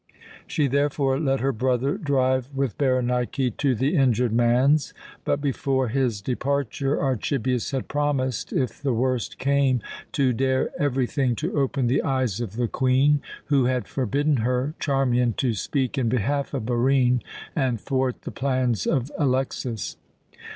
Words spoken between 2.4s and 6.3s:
with Berenike to the injured man's; but before his